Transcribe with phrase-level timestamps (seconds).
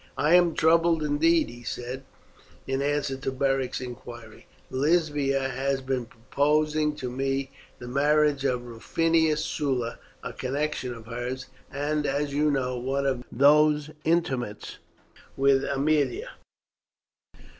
[0.17, 2.05] "I am troubled indeed," he said,
[2.65, 4.47] in answer to Beric's inquiry.
[4.71, 11.45] "Lesbia has been proposing to me the marriage of Rufinus Sulla, a connection of hers,
[11.71, 14.79] and, as you know, one of Nero's intimates,
[15.37, 16.29] with Aemilia."